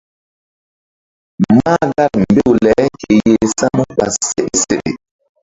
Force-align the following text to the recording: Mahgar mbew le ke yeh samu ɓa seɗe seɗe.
Mahgar 1.55 2.09
mbew 2.21 2.51
le 2.63 2.73
ke 2.99 3.09
yeh 3.27 3.45
samu 3.57 3.83
ɓa 3.97 4.05
seɗe 4.25 4.55
seɗe. 4.63 4.91